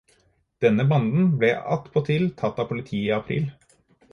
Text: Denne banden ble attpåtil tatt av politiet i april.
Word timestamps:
Denne 0.65 0.85
banden 0.93 1.27
ble 1.43 1.51
attpåtil 1.75 2.27
tatt 2.41 2.63
av 2.65 2.69
politiet 2.73 3.05
i 3.05 3.15
april. 3.19 3.49